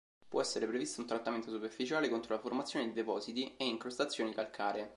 [0.27, 4.89] Può essere previsto un trattamento superficiale contro la formazione di depositi e incrostazioni calcaree.